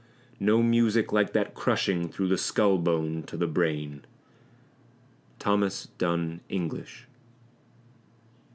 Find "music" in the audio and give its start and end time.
0.63-1.11